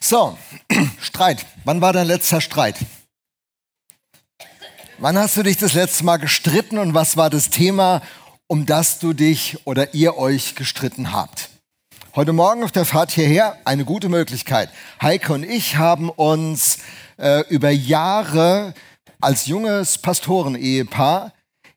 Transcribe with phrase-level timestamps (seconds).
[0.00, 0.36] So,
[1.00, 1.44] Streit.
[1.64, 2.76] Wann war dein letzter Streit?
[4.98, 8.02] Wann hast du dich das letzte Mal gestritten und was war das Thema,
[8.46, 11.50] um das du dich oder ihr euch gestritten habt?
[12.14, 14.70] Heute Morgen auf der Fahrt hierher eine gute Möglichkeit.
[15.02, 16.78] Heike und ich haben uns
[17.18, 18.72] äh, über Jahre
[19.20, 21.32] als junges Pastoren-Ehepaar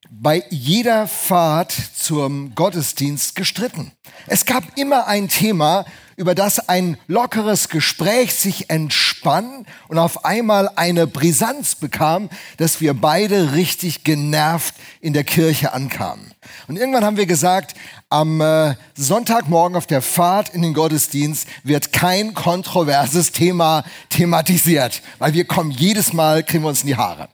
[0.09, 3.91] bei jeder Fahrt zum Gottesdienst gestritten.
[4.27, 5.86] Es gab immer ein Thema,
[6.20, 12.93] über das ein lockeres Gespräch sich entspann und auf einmal eine Brisanz bekam, dass wir
[12.93, 16.33] beide richtig genervt in der Kirche ankamen.
[16.68, 17.73] Und irgendwann haben wir gesagt,
[18.09, 25.33] am äh, Sonntagmorgen auf der Fahrt in den Gottesdienst wird kein kontroverses Thema thematisiert, weil
[25.33, 27.29] wir kommen jedes Mal, kriegen wir uns in die Haare.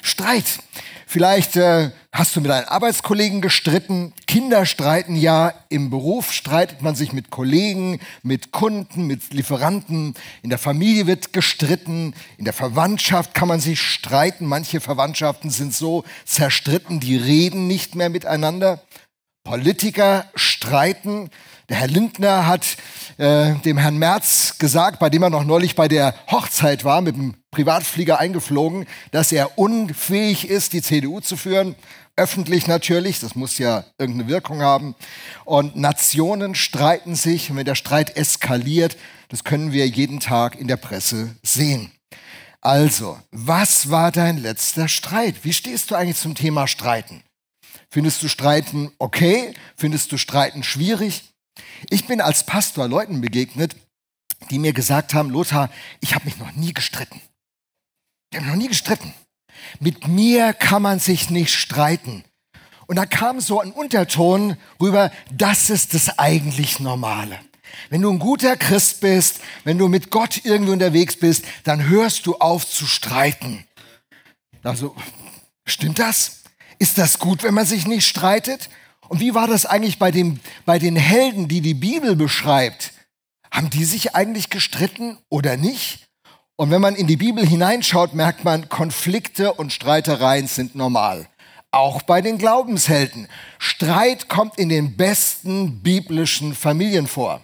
[0.00, 0.60] Streit.
[1.12, 4.12] Vielleicht äh, hast du mit deinen Arbeitskollegen gestritten.
[4.28, 5.52] Kinder streiten ja.
[5.68, 10.14] Im Beruf streitet man sich mit Kollegen, mit Kunden, mit Lieferanten.
[10.42, 12.14] In der Familie wird gestritten.
[12.38, 14.46] In der Verwandtschaft kann man sich streiten.
[14.46, 18.80] Manche Verwandtschaften sind so zerstritten, die reden nicht mehr miteinander.
[19.42, 21.30] Politiker streiten.
[21.70, 22.76] Der Herr Lindner hat
[23.16, 27.14] äh, dem Herrn Merz gesagt, bei dem er noch neulich bei der Hochzeit war, mit
[27.14, 31.76] dem Privatflieger eingeflogen, dass er unfähig ist, die CDU zu führen.
[32.16, 34.96] Öffentlich natürlich, das muss ja irgendeine Wirkung haben.
[35.44, 38.96] Und Nationen streiten sich und wenn der Streit eskaliert,
[39.28, 41.92] das können wir jeden Tag in der Presse sehen.
[42.60, 45.36] Also, was war dein letzter Streit?
[45.44, 47.22] Wie stehst du eigentlich zum Thema Streiten?
[47.90, 49.54] Findest du Streiten okay?
[49.76, 51.29] Findest du Streiten schwierig?
[51.88, 53.76] Ich bin als Pastor Leuten begegnet,
[54.50, 57.20] die mir gesagt haben, Lothar, ich habe mich noch nie gestritten.
[58.30, 59.12] Ich habe noch nie gestritten.
[59.78, 62.24] Mit mir kann man sich nicht streiten.
[62.86, 67.38] Und da kam so ein Unterton rüber, das ist das eigentlich Normale.
[67.88, 72.26] Wenn du ein guter Christ bist, wenn du mit Gott irgendwie unterwegs bist, dann hörst
[72.26, 73.64] du auf zu streiten.
[74.62, 74.94] Also,
[75.64, 76.42] stimmt das?
[76.78, 78.70] Ist das gut, wenn man sich nicht streitet?
[79.10, 82.92] Und wie war das eigentlich bei, dem, bei den Helden, die die Bibel beschreibt?
[83.50, 86.06] Haben die sich eigentlich gestritten oder nicht?
[86.54, 91.26] Und wenn man in die Bibel hineinschaut, merkt man, Konflikte und Streitereien sind normal.
[91.72, 93.26] Auch bei den Glaubenshelden.
[93.58, 97.40] Streit kommt in den besten biblischen Familien vor.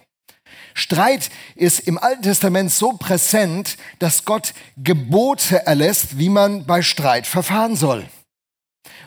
[0.73, 7.27] Streit ist im Alten Testament so präsent, dass Gott Gebote erlässt, wie man bei Streit
[7.27, 8.07] verfahren soll.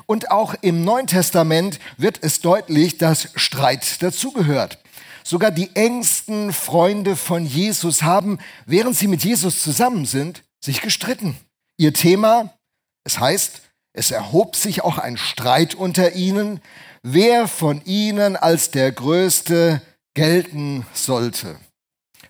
[0.09, 4.79] Und auch im Neuen Testament wird es deutlich, dass Streit dazugehört.
[5.23, 11.37] Sogar die engsten Freunde von Jesus haben, während sie mit Jesus zusammen sind, sich gestritten.
[11.77, 12.55] Ihr Thema,
[13.03, 13.61] es heißt,
[13.93, 16.59] es erhob sich auch ein Streit unter ihnen,
[17.03, 19.79] wer von ihnen als der Größte
[20.15, 21.55] gelten sollte.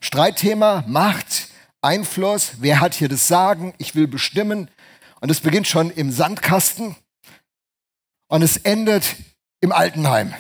[0.02, 1.48] Streitthema, Macht,
[1.82, 4.70] Einfluss, wer hat hier das Sagen, ich will bestimmen.
[5.22, 6.98] Und es beginnt schon im Sandkasten
[8.30, 9.16] und es endet
[9.60, 10.34] im Altenheim.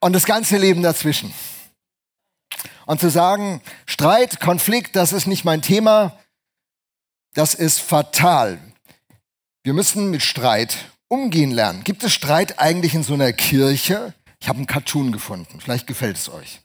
[0.00, 1.32] Und das ganze Leben dazwischen.
[2.86, 6.18] Und zu sagen, Streit, Konflikt, das ist nicht mein Thema,
[7.34, 8.58] das ist fatal.
[9.62, 10.76] Wir müssen mit Streit
[11.08, 11.84] umgehen lernen.
[11.84, 14.14] Gibt es Streit eigentlich in so einer Kirche?
[14.40, 16.60] Ich habe einen Cartoon gefunden, vielleicht gefällt es euch.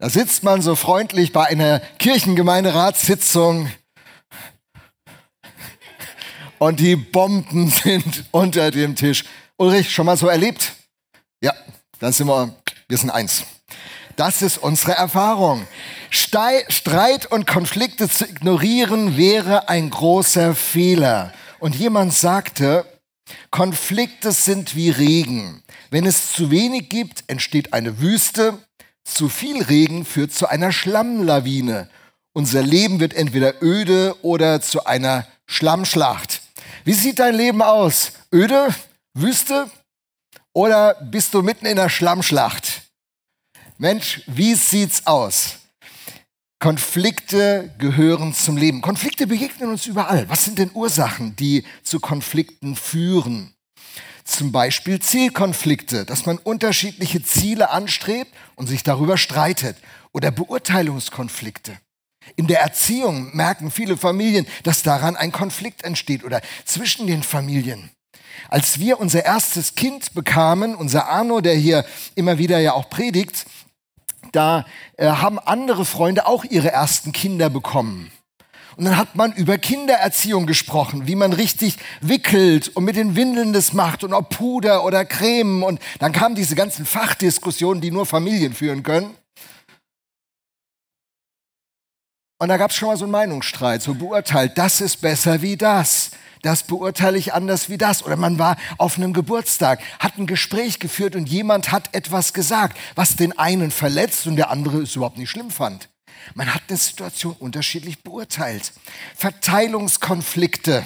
[0.00, 3.70] Da sitzt man so freundlich bei einer Kirchengemeinderatssitzung
[6.58, 9.24] und die Bomben sind unter dem Tisch.
[9.58, 10.72] Ulrich, schon mal so erlebt?
[11.42, 11.52] Ja,
[11.98, 12.54] dann sind wir,
[12.88, 13.44] wir sind eins.
[14.16, 15.66] Das ist unsere Erfahrung.
[16.08, 21.34] Streit und Konflikte zu ignorieren wäre ein großer Fehler.
[21.58, 22.86] Und jemand sagte,
[23.50, 25.62] Konflikte sind wie Regen.
[25.90, 28.58] Wenn es zu wenig gibt, entsteht eine Wüste.
[29.12, 31.90] Zu viel Regen führt zu einer Schlammlawine.
[32.32, 36.40] Unser Leben wird entweder öde oder zu einer Schlammschlacht.
[36.84, 38.12] Wie sieht dein Leben aus?
[38.32, 38.74] Öde?
[39.12, 39.68] Wüste?
[40.52, 42.82] Oder bist du mitten in der Schlammschlacht?
[43.78, 45.58] Mensch, wie sieht's aus?
[46.60, 48.80] Konflikte gehören zum Leben.
[48.80, 50.28] Konflikte begegnen uns überall.
[50.28, 53.54] Was sind denn Ursachen, die zu Konflikten führen?
[54.30, 59.76] Zum Beispiel Zielkonflikte, dass man unterschiedliche Ziele anstrebt und sich darüber streitet.
[60.12, 61.76] Oder Beurteilungskonflikte.
[62.36, 67.90] In der Erziehung merken viele Familien, dass daran ein Konflikt entsteht oder zwischen den Familien.
[68.48, 71.84] Als wir unser erstes Kind bekamen, unser Arno, der hier
[72.14, 73.46] immer wieder ja auch predigt,
[74.30, 74.64] da
[74.96, 78.12] äh, haben andere Freunde auch ihre ersten Kinder bekommen.
[78.76, 83.52] Und dann hat man über Kindererziehung gesprochen, wie man richtig wickelt und mit den Windeln
[83.52, 85.62] das macht und ob Puder oder Creme.
[85.62, 89.14] Und dann kamen diese ganzen Fachdiskussionen, die nur Familien führen können.
[92.38, 95.58] Und da gab es schon mal so einen Meinungsstreit, so beurteilt, das ist besser wie
[95.58, 96.10] das.
[96.40, 98.02] Das beurteile ich anders wie das.
[98.02, 102.78] Oder man war auf einem Geburtstag, hat ein Gespräch geführt und jemand hat etwas gesagt,
[102.94, 105.89] was den einen verletzt und der andere es überhaupt nicht schlimm fand.
[106.34, 108.72] Man hat eine Situation unterschiedlich beurteilt.
[109.16, 110.84] Verteilungskonflikte,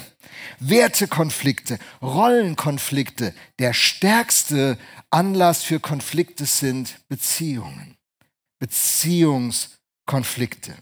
[0.59, 3.33] Wertekonflikte, Rollenkonflikte.
[3.59, 4.77] Der stärkste
[5.09, 7.95] Anlass für Konflikte sind Beziehungen.
[8.59, 10.75] Beziehungskonflikte.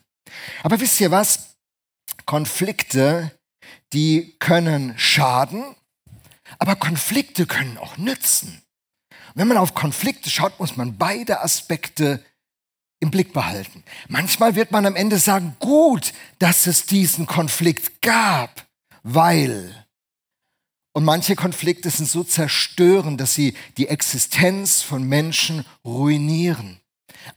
[0.64, 1.58] Aber wisst ihr was?
[2.26, 3.38] Konflikte,
[3.92, 5.76] die können schaden,
[6.60, 8.64] aber Konflikte können auch nützen.
[9.36, 12.24] Wenn man auf Konflikte schaut, muss man beide Aspekte
[13.04, 13.84] im Blick behalten.
[14.08, 18.66] Manchmal wird man am Ende sagen, gut, dass es diesen Konflikt gab,
[19.04, 19.86] weil.
[20.94, 26.80] Und manche Konflikte sind so zerstörend, dass sie die Existenz von Menschen ruinieren.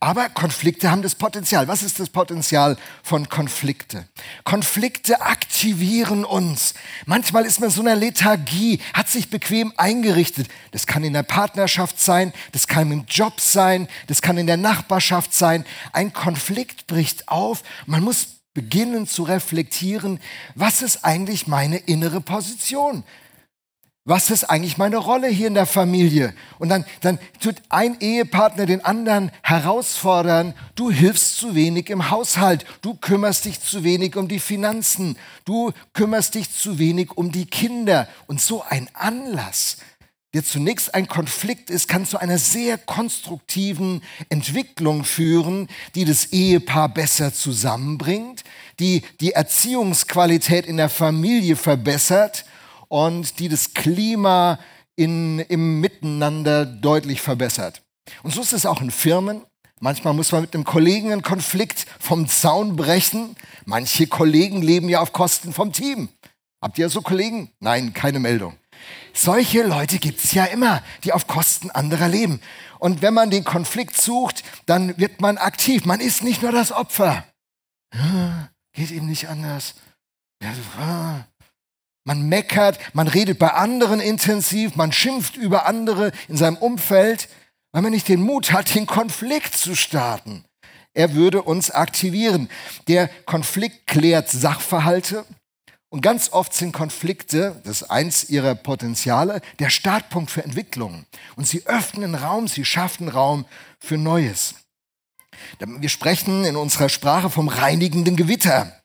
[0.00, 1.68] Aber Konflikte haben das Potenzial.
[1.68, 4.08] Was ist das Potenzial von Konflikte?
[4.44, 6.74] Konflikte aktivieren uns.
[7.06, 10.48] Manchmal ist man so einer Lethargie, hat sich bequem eingerichtet.
[10.72, 14.56] Das kann in der Partnerschaft sein, das kann im Job sein, das kann in der
[14.56, 15.64] Nachbarschaft sein.
[15.92, 17.62] Ein Konflikt bricht auf.
[17.86, 20.18] Man muss beginnen zu reflektieren,
[20.54, 23.04] was ist eigentlich meine innere Position?
[24.06, 26.32] Was ist eigentlich meine Rolle hier in der Familie?
[26.60, 32.64] Und dann, dann tut ein Ehepartner den anderen herausfordern, du hilfst zu wenig im Haushalt,
[32.82, 37.46] du kümmerst dich zu wenig um die Finanzen, du kümmerst dich zu wenig um die
[37.46, 38.06] Kinder.
[38.28, 39.78] Und so ein Anlass,
[40.34, 45.66] der zunächst ein Konflikt ist, kann zu einer sehr konstruktiven Entwicklung führen,
[45.96, 48.44] die das Ehepaar besser zusammenbringt,
[48.78, 52.44] die die Erziehungsqualität in der Familie verbessert
[52.88, 54.58] und die das Klima
[54.96, 57.82] in, im Miteinander deutlich verbessert.
[58.22, 59.42] Und so ist es auch in Firmen.
[59.80, 63.36] Manchmal muss man mit einem Kollegen einen Konflikt vom Zaun brechen.
[63.66, 66.08] Manche Kollegen leben ja auf Kosten vom Team.
[66.62, 67.50] Habt ihr so Kollegen?
[67.60, 68.56] Nein, keine Meldung.
[69.12, 72.40] Solche Leute gibt es ja immer, die auf Kosten anderer leben.
[72.78, 75.84] Und wenn man den Konflikt sucht, dann wird man aktiv.
[75.84, 77.24] Man ist nicht nur das Opfer.
[78.72, 79.74] Geht ihm nicht anders.
[82.06, 87.28] Man meckert, man redet bei anderen intensiv, man schimpft über andere in seinem Umfeld,
[87.72, 90.44] weil man nicht den Mut hat, den Konflikt zu starten.
[90.94, 92.48] Er würde uns aktivieren.
[92.86, 95.24] Der Konflikt klärt Sachverhalte
[95.88, 101.06] und ganz oft sind Konflikte, das ist eins ihrer Potenziale, der Startpunkt für Entwicklung.
[101.34, 103.46] Und sie öffnen Raum, sie schaffen Raum
[103.80, 104.54] für Neues.
[105.58, 108.80] Wir sprechen in unserer Sprache vom reinigenden Gewitter.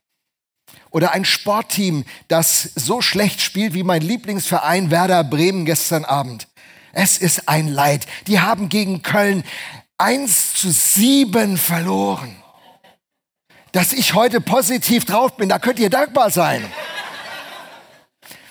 [0.91, 6.47] Oder ein Sportteam, das so schlecht spielt wie mein Lieblingsverein Werder Bremen gestern Abend.
[6.91, 8.05] Es ist ein Leid.
[8.27, 9.45] Die haben gegen Köln
[9.97, 12.35] 1 zu 7 verloren.
[13.71, 16.65] Dass ich heute positiv drauf bin, da könnt ihr dankbar sein.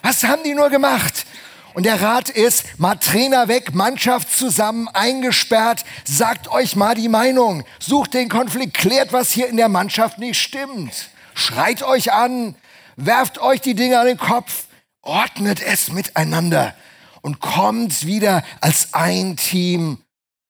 [0.03, 1.27] Was haben die nur gemacht?
[1.75, 7.65] Und der Rat ist, mal Trainer weg, Mannschaft zusammen, eingesperrt, sagt euch mal die Meinung,
[7.79, 11.10] sucht den Konflikt, klärt, was hier in der Mannschaft nicht stimmt
[11.41, 12.55] schreit euch an,
[12.97, 14.67] werft euch die Dinge an den Kopf,
[15.03, 16.75] ordnet es miteinander
[17.23, 19.99] und kommt wieder als ein Team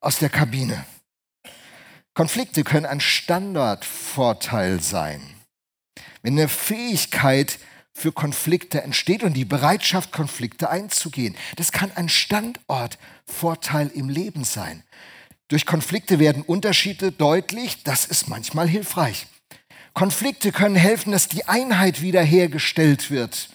[0.01, 0.85] aus der Kabine.
[2.15, 5.23] Konflikte können ein Standardvorteil sein.
[6.23, 7.59] Wenn eine Fähigkeit
[7.93, 14.83] für Konflikte entsteht und die Bereitschaft, Konflikte einzugehen, das kann ein Standortvorteil im Leben sein.
[15.49, 19.27] Durch Konflikte werden Unterschiede deutlich, das ist manchmal hilfreich.
[19.95, 23.51] Konflikte können helfen, dass die Einheit wiederhergestellt wird,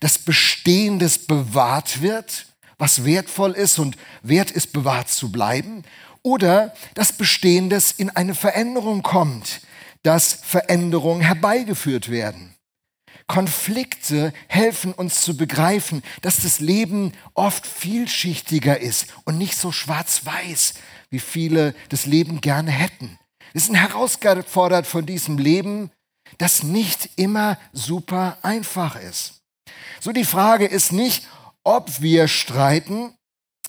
[0.00, 2.46] dass Bestehendes bewahrt wird,
[2.78, 5.84] was wertvoll ist und wert ist, bewahrt zu bleiben,
[6.22, 9.60] oder dass Bestehendes in eine Veränderung kommt,
[10.02, 12.54] dass Veränderungen herbeigeführt werden.
[13.26, 20.74] Konflikte helfen uns zu begreifen, dass das Leben oft vielschichtiger ist und nicht so schwarz-weiß,
[21.10, 23.18] wie viele das Leben gerne hätten.
[23.52, 25.90] Wir sind herausgefordert von diesem Leben,
[26.38, 29.42] das nicht immer super einfach ist.
[30.00, 31.26] So die Frage ist nicht,
[31.64, 33.14] ob wir streiten,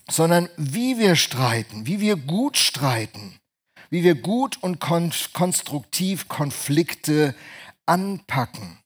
[0.10, 3.40] sondern wie wir streiten, wie wir gut streiten,
[3.90, 7.36] wie wir gut und kon konstruktiv Konflikte
[7.86, 8.78] anpacken.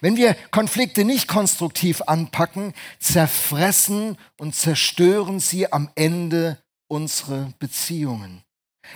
[0.00, 8.42] Wenn wir Konflikte nicht konstruktiv anpacken, zerfressen und zerstören sie am Ende unsere Beziehungen.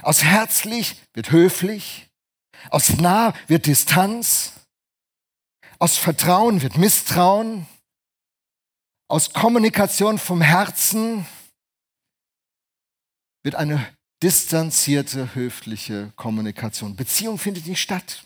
[0.01, 2.09] Aus herzlich wird höflich,
[2.71, 4.55] aus nah wird Distanz.
[5.79, 7.67] Aus Vertrauen wird Misstrauen.
[9.09, 11.27] Aus Kommunikation vom Herzen
[13.43, 13.87] wird eine
[14.23, 16.97] distanzierte, höfliche Kommunikation.
[16.97, 18.25] Beziehung findet nicht statt.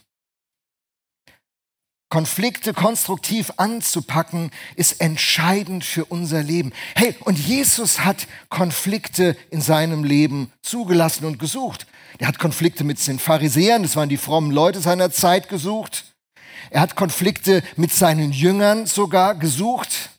[2.09, 6.73] Konflikte konstruktiv anzupacken, ist entscheidend für unser Leben.
[6.95, 11.87] Hey, und Jesus hat Konflikte in seinem Leben zugelassen und gesucht.
[12.19, 16.15] Er hat Konflikte mit den Pharisäern, das waren die frommen Leute seiner Zeit, gesucht.
[16.71, 20.11] Er hat Konflikte mit seinen Jüngern sogar gesucht,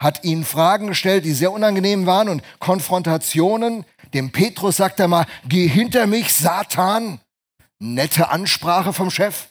[0.00, 3.84] hat ihnen Fragen gestellt, die sehr unangenehm waren und Konfrontationen.
[4.14, 7.20] Dem Petrus sagt er mal, geh hinter mich, Satan.
[7.78, 9.48] Nette Ansprache vom Chef.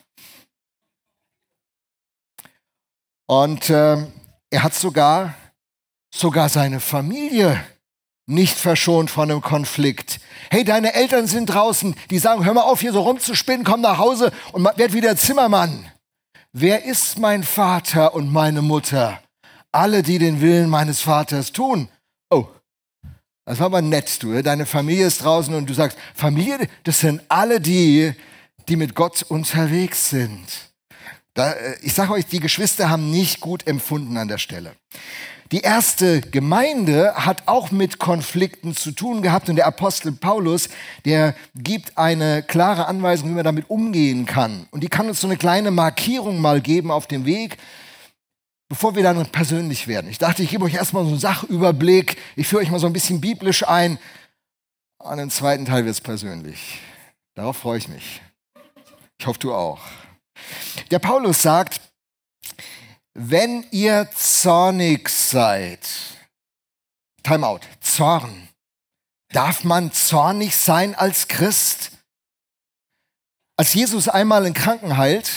[3.27, 3.97] Und äh,
[4.49, 5.33] er hat sogar,
[6.13, 7.63] sogar seine Familie
[8.27, 10.19] nicht verschont von einem Konflikt.
[10.49, 13.97] Hey, deine Eltern sind draußen, die sagen, hör mal auf, hier so rumzuspinnen, komm nach
[13.97, 15.91] Hause und werd wieder Zimmermann.
[16.53, 19.19] Wer ist mein Vater und meine Mutter?
[19.71, 21.89] Alle, die den Willen meines Vaters tun.
[22.29, 22.47] Oh,
[23.45, 24.41] das war aber nett, du.
[24.41, 28.13] Deine Familie ist draußen und du sagst, Familie, das sind alle die,
[28.67, 30.74] die mit Gott unterwegs sind.
[31.35, 34.75] Da, äh, ich sage euch, die Geschwister haben nicht gut empfunden an der Stelle.
[35.51, 40.69] Die erste Gemeinde hat auch mit Konflikten zu tun gehabt und der Apostel Paulus,
[41.05, 44.67] der gibt eine klare Anweisung, wie man damit umgehen kann.
[44.71, 47.57] Und die kann uns so eine kleine Markierung mal geben auf dem Weg,
[48.69, 50.09] bevor wir dann persönlich werden.
[50.09, 52.93] Ich dachte, ich gebe euch erstmal so einen Sachüberblick, ich führe euch mal so ein
[52.93, 53.99] bisschen biblisch ein.
[54.97, 56.79] An den zweiten Teil wird es persönlich.
[57.35, 58.21] Darauf freue ich mich.
[59.19, 59.79] Ich hoffe, du auch.
[60.91, 61.81] Der Paulus sagt,
[63.13, 65.79] wenn ihr zornig seid,
[67.23, 68.49] Timeout, Zorn.
[69.29, 71.91] Darf man zornig sein als Christ?
[73.57, 75.31] Als Jesus einmal einen Kranken heilt,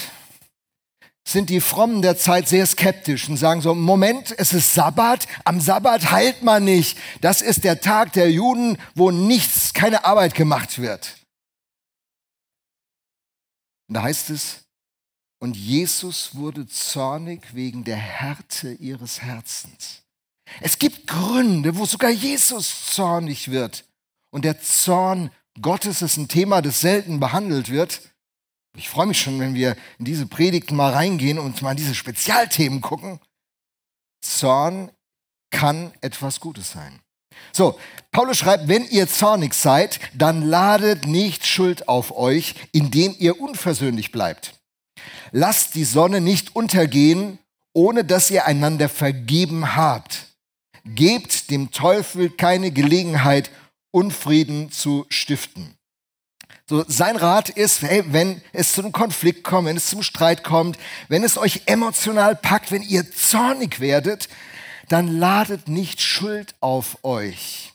[1.27, 5.61] sind die Frommen der Zeit sehr skeptisch und sagen so, Moment, es ist Sabbat, am
[5.61, 6.97] Sabbat heilt man nicht.
[7.21, 11.17] Das ist der Tag der Juden, wo nichts, keine Arbeit gemacht wird.
[13.87, 14.65] Und da heißt es,
[15.39, 20.03] und Jesus wurde zornig wegen der Härte ihres Herzens.
[20.61, 23.85] Es gibt Gründe, wo sogar Jesus zornig wird.
[24.31, 25.31] Und der Zorn
[25.61, 28.01] Gottes ist ein Thema, das selten behandelt wird.
[28.77, 31.95] Ich freue mich schon, wenn wir in diese Predigten mal reingehen und mal in diese
[31.95, 33.19] Spezialthemen gucken.
[34.21, 34.91] Zorn
[35.51, 36.99] kann etwas Gutes sein.
[37.53, 37.79] So,
[38.11, 44.11] Paulus schreibt, wenn ihr zornig seid, dann ladet nicht Schuld auf euch, indem ihr unversöhnlich
[44.11, 44.58] bleibt.
[45.31, 47.39] Lasst die Sonne nicht untergehen,
[47.73, 50.27] ohne dass ihr einander vergeben habt.
[50.85, 53.51] Gebt dem Teufel keine Gelegenheit,
[53.91, 55.75] Unfrieden zu stiften.
[56.67, 60.43] So, sein Rat ist, hey, wenn es zu einem Konflikt kommt, wenn es zum Streit
[60.43, 60.77] kommt,
[61.07, 64.29] wenn es euch emotional packt, wenn ihr zornig werdet,
[64.87, 67.73] dann ladet nicht Schuld auf euch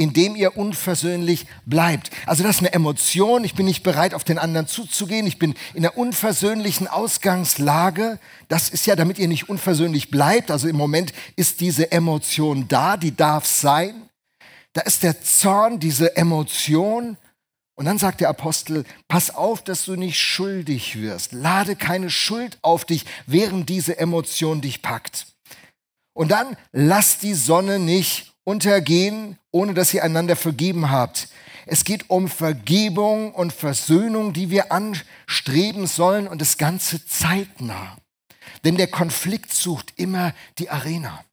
[0.00, 2.10] indem ihr unversöhnlich bleibt.
[2.24, 5.54] Also das ist eine Emotion, ich bin nicht bereit, auf den anderen zuzugehen, ich bin
[5.74, 8.18] in einer unversöhnlichen Ausgangslage.
[8.48, 10.50] Das ist ja, damit ihr nicht unversöhnlich bleibt.
[10.50, 14.08] Also im Moment ist diese Emotion da, die darf sein.
[14.72, 17.18] Da ist der Zorn, diese Emotion.
[17.74, 21.32] Und dann sagt der Apostel, pass auf, dass du nicht schuldig wirst.
[21.32, 25.26] Lade keine Schuld auf dich, während diese Emotion dich packt.
[26.14, 31.28] Und dann lass die Sonne nicht untergehen, ohne dass ihr einander vergeben habt.
[31.66, 37.96] Es geht um Vergebung und Versöhnung, die wir anstreben sollen und das Ganze zeitnah.
[38.64, 41.24] Denn der Konflikt sucht immer die Arena.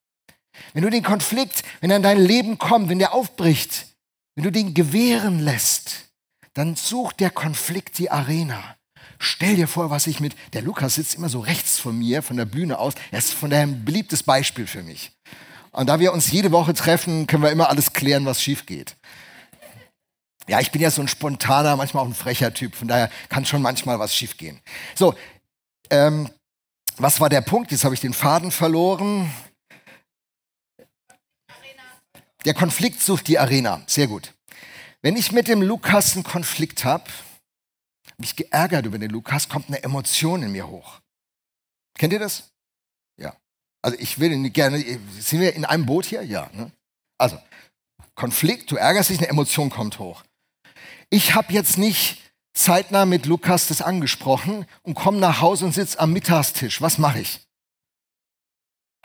[0.73, 3.87] Wenn du den Konflikt, wenn er in dein Leben kommt, wenn der aufbricht,
[4.35, 6.05] wenn du den gewähren lässt,
[6.53, 8.77] dann sucht der Konflikt die Arena.
[9.19, 12.37] Stell dir vor, was ich mit, der Lukas sitzt immer so rechts von mir, von
[12.37, 12.93] der Bühne aus.
[13.11, 15.11] Er ist von daher ein beliebtes Beispiel für mich.
[15.77, 18.95] Und da wir uns jede Woche treffen, können wir immer alles klären, was schief geht.
[20.47, 23.45] Ja, ich bin ja so ein spontaner, manchmal auch ein frecher Typ, von daher kann
[23.45, 24.59] schon manchmal was schief gehen.
[24.95, 25.13] So,
[25.91, 26.31] ähm,
[26.97, 27.71] was war der Punkt?
[27.71, 29.31] Jetzt habe ich den Faden verloren.
[32.43, 33.83] Der Konflikt sucht die Arena.
[33.85, 34.33] Sehr gut.
[35.03, 37.03] Wenn ich mit dem Lukas einen Konflikt habe,
[38.17, 41.01] mich geärgert über den Lukas, kommt eine Emotion in mir hoch.
[41.99, 42.49] Kennt ihr das?
[43.87, 44.83] Also ich will gerne,
[45.17, 46.21] sind wir in einem Boot hier?
[46.21, 46.49] Ja.
[46.51, 46.69] Ne?
[47.17, 47.39] Also,
[48.15, 50.25] Konflikt, du ärgerst dich, eine Emotion kommt hoch.
[51.09, 52.21] Ich habe jetzt nicht
[52.53, 56.81] zeitnah mit Lukas das angesprochen und komme nach Hause und sitze am Mittagstisch.
[56.81, 57.47] Was mache ich?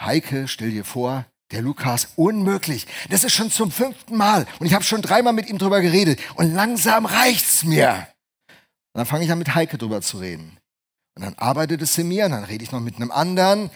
[0.00, 2.88] Heike, stell dir vor, der Lukas, unmöglich.
[3.08, 6.18] Das ist schon zum fünften Mal und ich habe schon dreimal mit ihm drüber geredet
[6.34, 8.08] und langsam reicht's mir.
[8.48, 10.58] Und dann fange ich an mit Heike drüber zu reden.
[11.14, 13.70] Und dann arbeitet es in mir, und dann rede ich noch mit einem anderen.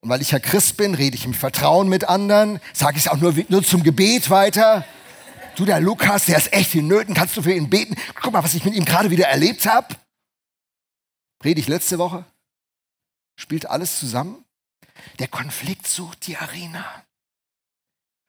[0.00, 3.10] Und weil ich ja Christ bin, rede ich im Vertrauen mit anderen, sage ich es
[3.10, 4.84] auch nur, nur zum Gebet weiter.
[5.56, 7.96] Du, der Lukas, der ist echt in Nöten, kannst du für ihn beten?
[8.20, 9.96] Guck mal, was ich mit ihm gerade wieder erlebt habe.
[11.40, 12.24] Predigt letzte Woche.
[13.36, 14.44] Spielt alles zusammen.
[15.18, 16.84] Der Konflikt sucht die Arena.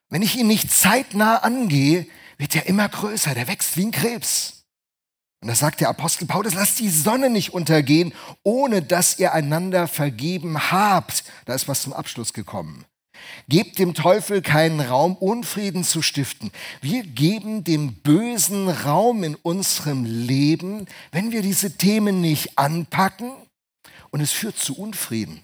[0.08, 4.59] Wenn ich ihn nicht zeitnah angehe, wird er immer größer, der wächst wie ein Krebs.
[5.42, 9.88] Und da sagt der Apostel Paulus, lasst die Sonne nicht untergehen, ohne dass ihr einander
[9.88, 11.24] vergeben habt.
[11.46, 12.84] Da ist was zum Abschluss gekommen.
[13.48, 16.50] Gebt dem Teufel keinen Raum, Unfrieden zu stiften.
[16.80, 23.32] Wir geben dem Bösen Raum in unserem Leben, wenn wir diese Themen nicht anpacken
[24.10, 25.42] und es führt zu Unfrieden.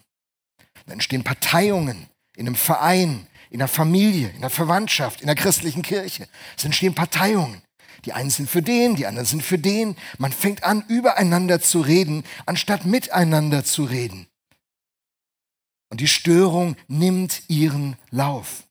[0.86, 5.82] Dann entstehen Parteiungen in einem Verein, in der Familie, in der Verwandtschaft, in der christlichen
[5.82, 6.28] Kirche.
[6.56, 7.62] Es entstehen Parteiungen.
[8.04, 9.96] Die einen sind für den, die anderen sind für den.
[10.18, 14.26] Man fängt an, übereinander zu reden, anstatt miteinander zu reden.
[15.90, 18.64] Und die Störung nimmt ihren Lauf.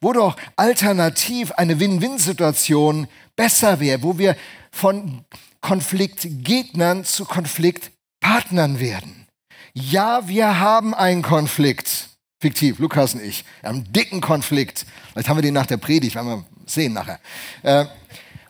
[0.00, 4.36] Wo doch alternativ eine Win-Win-Situation besser wäre, wo wir
[4.70, 5.24] von
[5.60, 9.26] Konfliktgegnern zu Konfliktpartnern werden.
[9.72, 12.08] Ja, wir haben einen Konflikt.
[12.40, 13.44] Fiktiv, Lukas und ich.
[13.60, 14.86] Wir haben einen dicken Konflikt.
[15.12, 17.20] Vielleicht haben wir den nach der Predigt, werden wir sehen nachher.
[17.62, 17.86] Äh,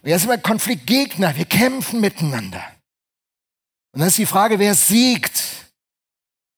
[0.03, 2.65] und jetzt sind wir Konfliktgegner, wir kämpfen miteinander.
[3.93, 5.73] Und dann ist die Frage, wer siegt?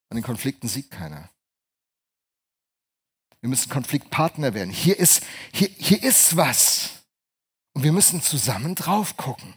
[0.09, 1.29] An den Konflikten siegt keiner.
[3.41, 4.69] Wir müssen Konfliktpartner werden.
[4.69, 7.03] Hier ist, hier, hier ist was.
[7.73, 9.55] Und wir müssen zusammen drauf gucken.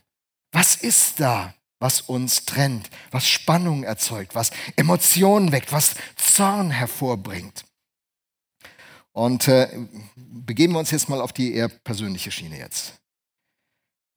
[0.50, 7.64] Was ist da, was uns trennt, was Spannung erzeugt, was Emotionen weckt, was Zorn hervorbringt?
[9.12, 9.68] Und äh,
[10.16, 12.94] begeben wir uns jetzt mal auf die eher persönliche Schiene jetzt.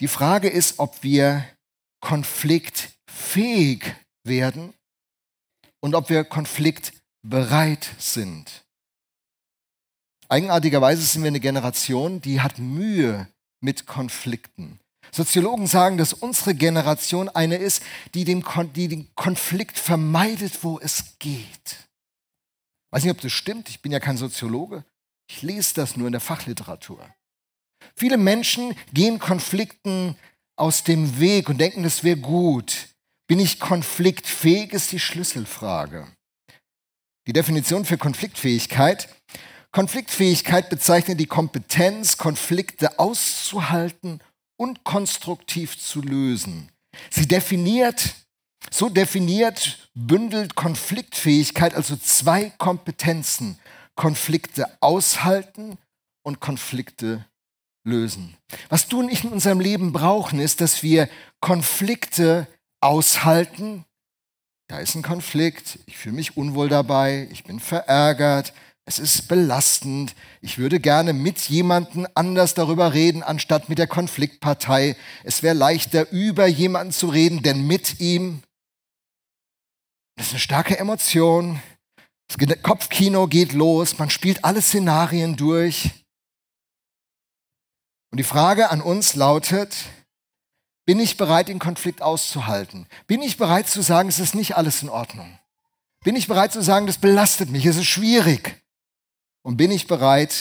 [0.02, 1.46] Die Frage ist, ob wir
[2.00, 3.84] konfliktfähig
[4.24, 4.74] werden
[5.82, 8.64] und ob wir konfliktbereit sind.
[10.30, 13.28] Eigenartigerweise sind wir eine Generation, die hat Mühe
[13.62, 14.80] mit Konflikten.
[15.12, 17.82] Soziologen sagen, dass unsere Generation eine ist,
[18.14, 21.40] die den, Kon die den Konflikt vermeidet, wo es geht.
[21.68, 24.86] Ich weiß nicht, ob das stimmt, ich bin ja kein Soziologe.
[25.30, 27.00] Ich lese das nur in der Fachliteratur.
[27.96, 30.16] Viele Menschen gehen Konflikten
[30.56, 32.90] aus dem Weg und denken, das wäre gut.
[33.28, 36.08] Bin ich konfliktfähig, ist die Schlüsselfrage.
[37.28, 39.08] Die Definition für Konfliktfähigkeit
[39.72, 44.20] Konfliktfähigkeit bezeichnet die Kompetenz, Konflikte auszuhalten
[44.58, 46.72] und konstruktiv zu lösen.
[47.12, 48.16] Sie definiert,
[48.72, 53.60] so definiert, bündelt Konfliktfähigkeit also zwei Kompetenzen.
[53.96, 55.78] Konflikte aushalten
[56.24, 57.26] und Konflikte
[57.90, 58.38] lösen.
[58.70, 62.48] Was du und ich in unserem Leben brauchen, ist, dass wir Konflikte
[62.82, 63.86] aushalten.
[64.68, 68.54] Da ist ein Konflikt, ich fühle mich unwohl dabei, ich bin verärgert,
[68.90, 70.16] es ist belastend.
[70.42, 74.96] Ich würde gerne mit jemandem anders darüber reden, anstatt mit der Konfliktpartei.
[75.24, 78.42] Es wäre leichter, über jemanden zu reden, denn mit ihm.
[80.18, 81.62] Das ist eine starke Emotion.
[82.30, 84.00] Das Kopfkino geht los.
[84.00, 85.92] Man spielt alle Szenarien durch.
[88.12, 89.76] Und die Frage an uns lautet,
[90.86, 92.88] bin ich bereit, den Konflikt auszuhalten?
[93.06, 95.38] Bin ich bereit zu sagen, es ist nicht alles in Ordnung?
[96.04, 98.60] Bin ich bereit zu sagen, das belastet mich, es ist schwierig?
[99.44, 100.34] Und bin ich bereit,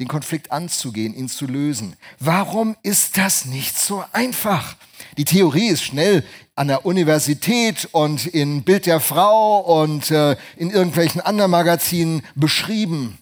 [0.00, 1.96] den Konflikt anzugehen, ihn zu lösen?
[2.18, 4.76] Warum ist das nicht so einfach?
[5.16, 6.24] Die Theorie ist schnell
[6.54, 13.18] an der Universität und in Bild der Frau und äh, in irgendwelchen anderen Magazinen beschrieben.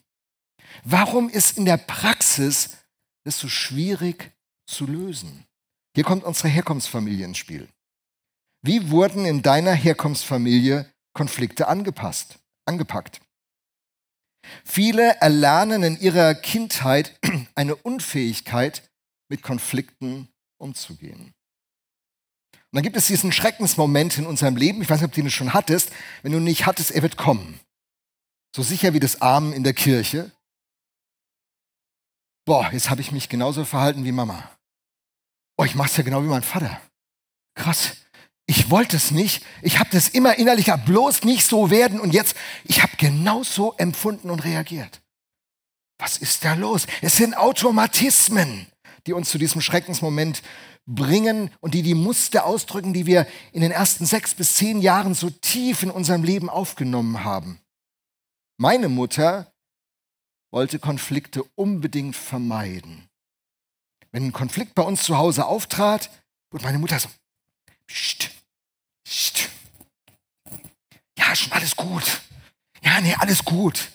[0.82, 2.70] Warum ist in der Praxis
[3.24, 4.32] es so schwierig
[4.66, 5.46] zu lösen?
[5.94, 7.68] Hier kommt unsere Herkunftsfamilie ins Spiel.
[8.62, 13.20] Wie wurden in deiner Herkunftsfamilie Konflikte angepasst, angepackt?
[14.64, 17.18] Viele erlernen in ihrer Kindheit
[17.54, 18.90] eine Unfähigkeit,
[19.30, 20.28] mit Konflikten
[20.58, 21.32] umzugehen.
[22.52, 25.30] Und dann gibt es diesen Schreckensmoment in unserem Leben, ich weiß nicht, ob du ihn
[25.30, 25.90] schon hattest,
[26.22, 27.58] wenn du nicht hattest, er wird kommen.
[28.54, 30.32] So sicher wie das Armen in der Kirche.
[32.50, 34.50] Boah, jetzt habe ich mich genauso verhalten wie Mama.
[35.56, 36.80] Oh, ich mache es ja genau wie mein Vater.
[37.54, 37.96] Krass
[38.50, 42.34] ich wollte es nicht, ich habe das immer innerlich, bloß nicht so werden und jetzt,
[42.64, 45.02] ich habe genauso empfunden und reagiert.
[46.00, 46.88] Was ist da los?
[47.00, 48.66] Es sind Automatismen,
[49.06, 50.42] die uns zu diesem Schreckensmoment
[50.84, 55.14] bringen und die die Muster ausdrücken, die wir in den ersten sechs bis zehn Jahren
[55.14, 57.60] so tief in unserem Leben aufgenommen haben.
[58.56, 59.52] Meine Mutter
[60.50, 63.08] wollte Konflikte unbedingt vermeiden.
[64.12, 66.10] Wenn ein Konflikt bei uns zu Hause auftrat,
[66.50, 67.08] wurde meine Mutter so,
[67.86, 68.30] Psst,
[71.18, 72.22] ja, schon alles gut.
[72.82, 73.90] Ja, nee, alles gut.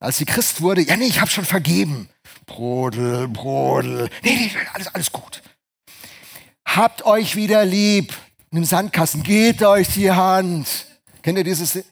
[0.00, 2.08] Als sie Christ wurde, ja, nee, ich habe schon vergeben.
[2.46, 4.08] Brodel, Brodel.
[4.22, 5.42] Nee, nee, alles, alles gut.
[6.66, 8.16] Habt euch wieder lieb.
[8.50, 10.86] In dem Sandkasten geht euch die Hand.
[11.22, 11.84] Kennt ihr dieses?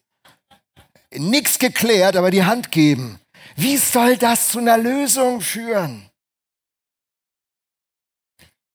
[1.12, 3.18] Nichts geklärt, aber die Hand geben.
[3.56, 6.10] Wie soll das zu einer Lösung führen?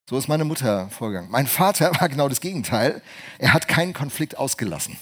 [0.10, 1.30] So ist meine Mutter vorgegangen.
[1.30, 3.02] Mein Vater war genau das Gegenteil.
[3.38, 4.98] Er hat keinen Konflikt ausgelassen.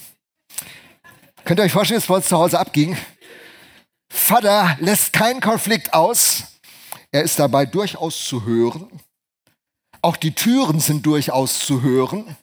[1.44, 2.96] Könnt ihr euch vorstellen, was zu Hause abging?
[4.12, 6.44] Vater lässt keinen Konflikt aus.
[7.10, 8.88] Er ist dabei durchaus zu hören.
[10.02, 12.36] Auch die Türen sind durchaus zu hören.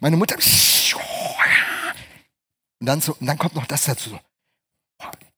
[0.00, 0.36] Meine Mutter.
[2.80, 4.18] Und dann, so, und dann kommt noch das dazu.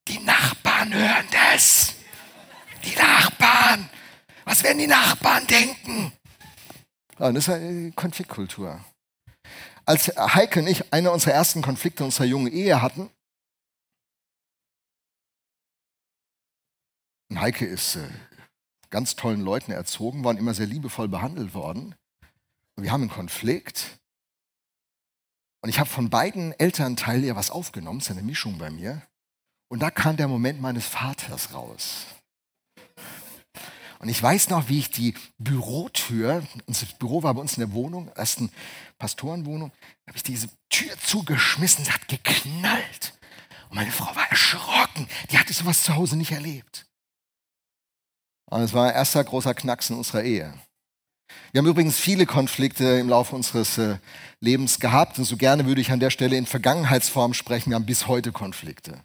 [0.08, 1.94] Die Nachbarn hören das.
[2.84, 3.88] Die Nachbarn.
[4.44, 6.12] Was werden die Nachbarn denken?
[7.18, 8.84] Das ist eine Konfliktkultur.
[9.84, 13.10] Als Heike und ich eine unserer ersten Konflikte unserer jungen Ehe hatten,
[17.30, 18.08] und Heike ist äh,
[18.90, 21.94] ganz tollen Leuten erzogen worden, immer sehr liebevoll behandelt worden.
[22.76, 23.98] Und wir haben einen Konflikt.
[25.62, 29.02] Und ich habe von beiden Elternteilen ja was aufgenommen, das ist eine Mischung bei mir.
[29.72, 32.04] Und da kam der Moment meines Vaters raus.
[34.00, 37.72] Und ich weiß noch, wie ich die Bürotür, unser Büro war bei uns in der
[37.72, 38.52] Wohnung, ersten
[38.98, 39.72] Pastorenwohnung,
[40.06, 43.18] habe ich diese Tür zugeschmissen, es hat geknallt.
[43.70, 45.08] Und meine Frau war erschrocken.
[45.30, 46.84] Die hatte sowas zu Hause nicht erlebt.
[48.50, 50.52] Und es war ein erster großer Knacks in unserer Ehe.
[51.52, 53.96] Wir haben übrigens viele Konflikte im Laufe unseres äh,
[54.38, 57.70] Lebens gehabt und so gerne würde ich an der Stelle in Vergangenheitsform sprechen.
[57.70, 59.02] Wir haben bis heute Konflikte.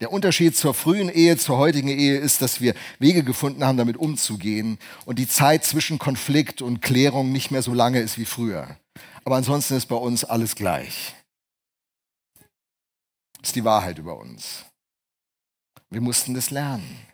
[0.00, 3.98] Der Unterschied zur frühen Ehe, zur heutigen Ehe ist, dass wir Wege gefunden haben, damit
[3.98, 8.78] umzugehen und die Zeit zwischen Konflikt und Klärung nicht mehr so lange ist wie früher.
[9.24, 11.14] Aber ansonsten ist bei uns alles gleich.
[13.40, 14.64] Das ist die Wahrheit über uns.
[15.90, 17.06] Wir mussten das lernen.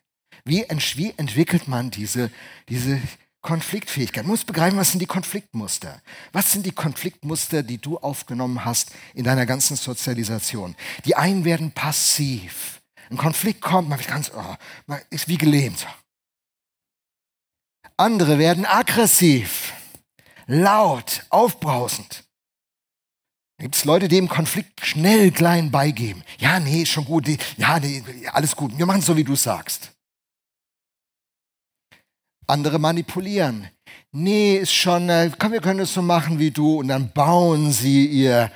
[0.45, 2.31] Wie, wie entwickelt man diese,
[2.69, 3.01] diese
[3.47, 4.25] Konfliktfähigkeit?
[4.25, 6.03] Man muss begreifen, was sind die Konfliktmuster?
[6.33, 10.75] Was sind die Konfliktmuster, die du aufgenommen hast in deiner ganzen Sozialisation?
[11.05, 12.83] Die einen werden passiv.
[13.09, 14.57] Ein Konflikt kommt, man wird ganz, oh,
[14.87, 15.87] man ist wie gelähmt.
[17.97, 19.73] Andere werden aggressiv,
[20.47, 22.25] laut, aufbrausend.
[23.59, 26.25] Gibt es Leute, die im Konflikt schnell klein beigeben.
[26.39, 27.27] Ja, nee, ist schon gut.
[27.57, 28.77] Ja, nee, alles gut.
[28.77, 29.96] Wir machen es so, wie du sagst.
[32.47, 33.69] Andere manipulieren.
[34.13, 36.79] Nee, ist schon, äh, komm, wir können es so machen wie du.
[36.79, 38.51] Und dann bauen sie ihr.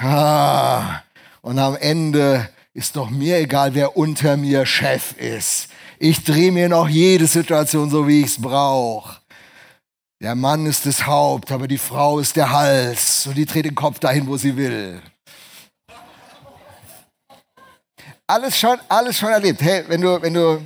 [0.00, 1.02] Ha,
[1.42, 5.68] und am Ende ist doch mir egal, wer unter mir Chef ist.
[5.98, 9.20] Ich drehe mir noch jede Situation so, wie ich es brauche.
[10.22, 13.74] Der Mann ist das Haupt, aber die Frau ist der Hals und die dreht den
[13.74, 15.02] Kopf dahin, wo sie will.
[18.26, 19.60] Alles schon, alles schon erlebt.
[19.60, 20.62] Hey, wenn du, wenn du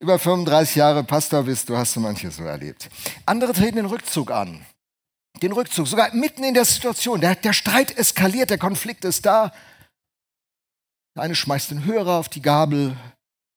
[0.00, 2.88] über 35 Jahre Pastor bist, du hast so manches so erlebt.
[3.26, 4.64] Andere treten den Rückzug an.
[5.42, 7.20] Den Rückzug, sogar mitten in der Situation.
[7.20, 9.52] Der, der Streit eskaliert, der Konflikt ist da.
[11.14, 12.96] Der eine schmeißt den Hörer auf die Gabel.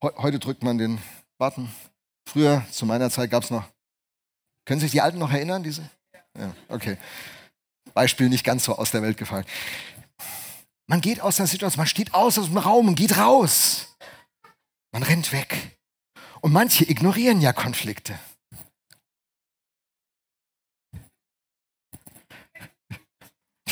[0.01, 1.01] Heute drückt man den
[1.37, 1.69] Button.
[2.27, 3.65] Früher, zu meiner Zeit, gab es noch.
[4.65, 5.89] Können sich die Alten noch erinnern, diese?
[6.37, 6.97] Ja, okay.
[7.93, 9.45] Beispiel nicht ganz so aus der Welt gefallen.
[10.87, 13.95] Man geht aus der Situation, man steht aus aus dem Raum und geht raus.
[14.91, 15.77] Man rennt weg.
[16.43, 18.19] Und manche ignorieren ja Konflikte.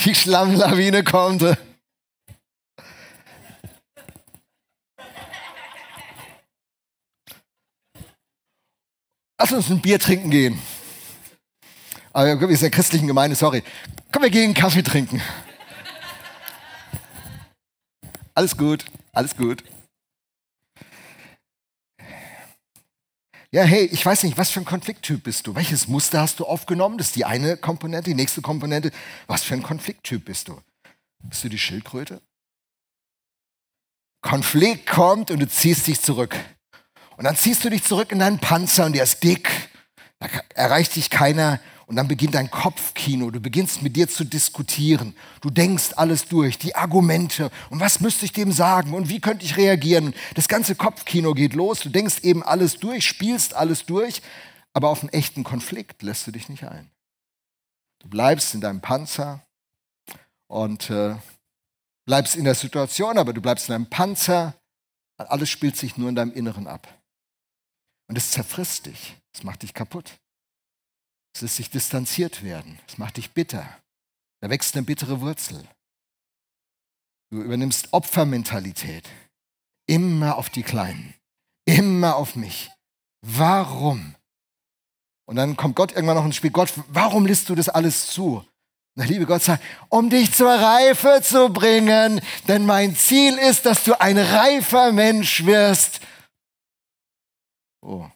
[0.06, 1.42] Die Schlammlawine kommt.
[9.38, 10.62] Lass uns ein Bier trinken gehen.
[12.14, 13.64] Aber wir sind in der christlichen Gemeinde, sorry.
[14.14, 15.22] Komm, wir gehen Kaffee trinken.
[18.34, 19.62] Alles gut, alles gut.
[23.54, 25.56] Ja, hey, ich weiß nicht, was für ein Konflikttyp bist du?
[25.56, 26.98] Welches Muster hast du aufgenommen?
[26.98, 28.10] Das ist die eine Komponente.
[28.10, 28.92] Die nächste Komponente,
[29.28, 30.62] was für ein Konflikttyp bist du?
[31.22, 32.22] Bist du die Schildkröte?
[34.22, 36.38] Konflikt kommt und du ziehst dich zurück.
[37.18, 39.50] Und dann ziehst du dich zurück in deinen Panzer und der ist dick.
[40.20, 41.60] Da erreicht dich keiner.
[41.92, 43.32] Und dann beginnt dein Kopfkino.
[43.32, 45.14] Du beginnst mit dir zu diskutieren.
[45.42, 47.52] Du denkst alles durch, die Argumente.
[47.70, 48.94] Und was müsste ich dem sagen?
[48.94, 50.14] Und wie könnte ich reagieren?
[50.36, 51.82] Das ganze Kopfkino geht los.
[51.82, 54.22] Du denkst eben alles durch, spielst alles durch.
[54.72, 56.90] Aber auf einen echten Konflikt lässt du dich nicht ein.
[58.00, 59.46] Du bleibst in deinem Panzer
[60.48, 61.18] und äh,
[62.06, 64.56] bleibst in der Situation, aber du bleibst in deinem Panzer.
[65.18, 66.88] Alles spielt sich nur in deinem Inneren ab.
[68.08, 69.18] Und es zerfrisst dich.
[69.34, 70.21] Es macht dich kaputt.
[71.34, 72.80] Es lässt sich distanziert werden.
[72.88, 73.68] Es macht dich bitter.
[74.42, 75.68] Da wächst eine bittere Wurzel.
[77.30, 79.08] Du übernimmst Opfermentalität.
[79.88, 81.14] Immer auf die Kleinen.
[81.66, 82.70] Immer auf mich.
[83.22, 84.16] Warum?
[85.26, 86.52] Und dann kommt Gott irgendwann noch ins Spiel.
[86.52, 88.46] Gott, warum lässt du das alles zu?
[88.98, 93.86] Der liebe Gott sagt, um dich zur Reife zu bringen, denn mein Ziel ist, dass
[93.86, 96.02] du ein reifer Mensch wirst.
[97.82, 98.10] Oh,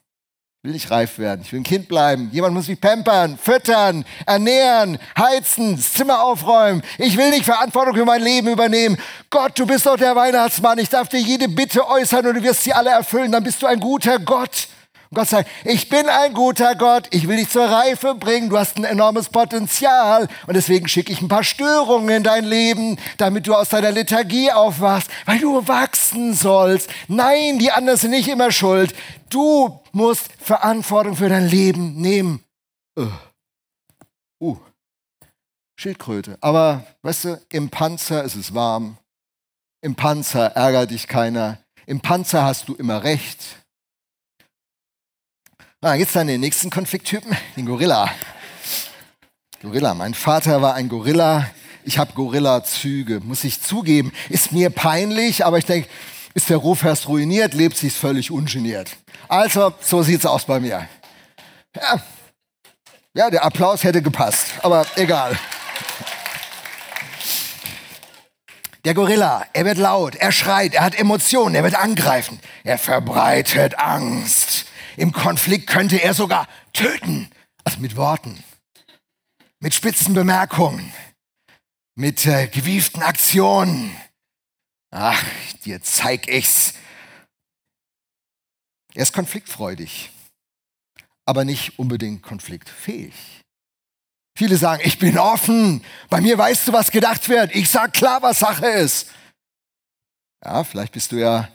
[0.65, 1.41] will nicht reif werden.
[1.43, 2.29] Ich will ein Kind bleiben.
[2.31, 6.81] Jemand muss mich pampern, füttern, ernähren, heizen, das Zimmer aufräumen.
[6.97, 8.97] Ich will nicht Verantwortung für mein Leben übernehmen.
[9.29, 10.79] Gott, du bist doch der Weihnachtsmann.
[10.79, 13.31] Ich darf dir jede Bitte äußern und du wirst sie alle erfüllen.
[13.31, 14.67] Dann bist du ein guter Gott.
[15.15, 18.77] Gott sagt, ich bin ein guter Gott, ich will dich zur Reife bringen, du hast
[18.77, 23.55] ein enormes Potenzial und deswegen schicke ich ein paar Störungen in dein Leben, damit du
[23.55, 26.89] aus deiner Lethargie aufwachst, weil du wachsen sollst.
[27.07, 28.93] Nein, die anderen sind nicht immer schuld.
[29.29, 32.43] Du musst Verantwortung für dein Leben nehmen.
[32.97, 33.07] Uh,
[34.41, 34.57] uh.
[35.77, 36.37] Schildkröte.
[36.41, 38.97] Aber weißt du, im Panzer ist es warm.
[39.81, 41.59] Im Panzer ärgert dich keiner.
[41.85, 43.64] Im Panzer hast du immer recht.
[45.81, 48.09] Na, geht's dann den nächsten Konflikttypen, den Gorilla.
[49.61, 49.93] Gorilla.
[49.93, 51.49] Mein Vater war ein Gorilla.
[51.83, 54.11] Ich habe Gorilla-Züge, muss ich zugeben.
[54.29, 55.87] Ist mir peinlich, aber ich denke,
[56.33, 58.95] ist der Ruf erst ruiniert, lebt sich völlig ungeniert.
[59.27, 60.87] Also, so sieht's aus bei mir.
[61.75, 62.01] Ja,
[63.13, 65.37] ja der Applaus hätte gepasst, aber egal.
[68.85, 73.79] Der Gorilla, er wird laut, er schreit, er hat Emotionen, er wird angreifen, er verbreitet
[73.79, 74.64] Angst.
[74.97, 77.29] Im Konflikt könnte er sogar töten.
[77.63, 78.43] Also mit Worten,
[79.59, 80.93] mit spitzen Bemerkungen,
[81.95, 83.95] mit äh, gewieften Aktionen.
[84.91, 85.23] Ach,
[85.65, 86.75] dir zeig ich's.
[88.93, 90.11] Er ist konfliktfreudig,
[91.25, 93.41] aber nicht unbedingt konfliktfähig.
[94.37, 98.21] Viele sagen, ich bin offen, bei mir weißt du, was gedacht wird, ich sag klar,
[98.21, 99.09] was Sache ist.
[100.43, 101.49] Ja, vielleicht bist du ja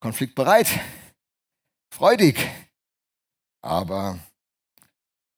[0.00, 0.68] konfliktbereit,
[1.92, 2.38] freudig,
[3.62, 4.18] aber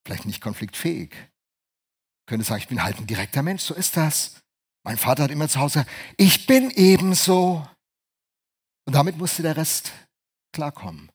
[0.05, 1.13] vielleicht nicht konfliktfähig.
[1.13, 4.41] Ich könnte sagen, ich bin halt ein direkter Mensch, so ist das.
[4.83, 5.85] Mein Vater hat immer zu Hause,
[6.17, 7.67] ich bin ebenso.
[8.87, 9.93] Und damit musste der Rest
[10.53, 11.11] klarkommen.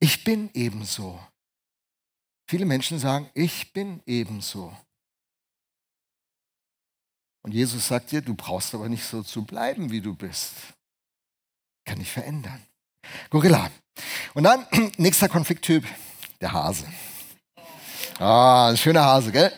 [0.00, 1.18] Ich bin ebenso.
[2.48, 4.76] Viele Menschen sagen, ich bin ebenso.
[7.42, 10.54] Und Jesus sagt dir, du brauchst aber nicht so zu bleiben, wie du bist.
[11.86, 12.64] Kann ich verändern.
[13.30, 13.70] Gorilla.
[14.34, 15.84] Und dann, nächster Konflikttyp,
[16.40, 16.84] der Hase.
[18.18, 19.52] Ah, ein schöner Hase, gell?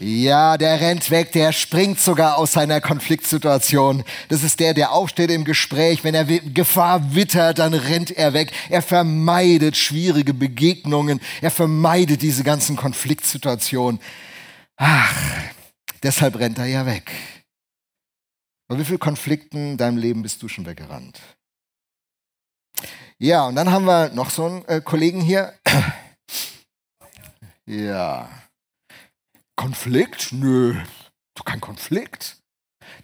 [0.00, 4.04] Ja, der rennt weg, der springt sogar aus seiner Konfliktsituation.
[4.28, 6.04] Das ist der, der aufsteht im Gespräch.
[6.04, 8.52] Wenn er Gefahr wittert, dann rennt er weg.
[8.70, 11.20] Er vermeidet schwierige Begegnungen.
[11.40, 14.00] Er vermeidet diese ganzen Konfliktsituationen.
[14.76, 15.12] Ach,
[16.04, 17.10] deshalb rennt er ja weg.
[18.68, 21.18] Bei wie vielen Konflikten in deinem Leben bist du schon weggerannt?
[23.20, 25.52] Ja, und dann haben wir noch so einen äh, Kollegen hier.
[27.66, 28.28] ja.
[29.56, 30.32] Konflikt?
[30.32, 30.76] Nö,
[31.44, 32.36] kein Konflikt.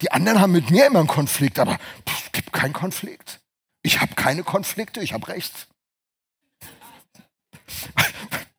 [0.02, 3.40] Die anderen haben mit mir immer einen Konflikt, aber es gibt keinen Konflikt.
[3.82, 5.66] Ich habe keine Konflikte, ich habe recht.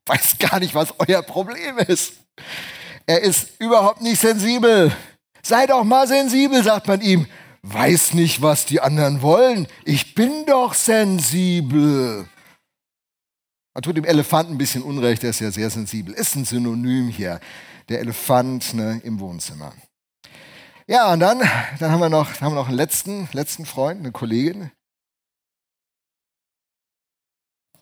[0.05, 2.13] Weiß gar nicht, was euer Problem ist.
[3.05, 4.95] Er ist überhaupt nicht sensibel.
[5.41, 7.27] Sei doch mal sensibel, sagt man ihm
[7.65, 9.67] weiß nicht, was die anderen wollen.
[9.83, 12.27] Ich bin doch sensibel.
[13.73, 16.13] Man tut dem Elefanten ein bisschen Unrecht, der ist ja sehr sensibel.
[16.13, 17.39] Ist ein Synonym hier,
[17.89, 19.73] der Elefant ne, im Wohnzimmer.
[20.87, 21.39] Ja, und dann,
[21.79, 24.71] dann haben wir noch, haben wir noch einen letzten, letzten Freund, eine Kollegin.